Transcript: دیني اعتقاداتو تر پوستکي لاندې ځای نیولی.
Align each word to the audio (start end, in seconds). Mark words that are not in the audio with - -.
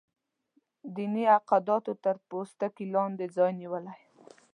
دیني 0.95 1.23
اعتقاداتو 1.33 1.91
تر 2.03 2.15
پوستکي 2.27 2.85
لاندې 2.93 3.25
ځای 3.35 3.51
نیولی. 3.61 3.95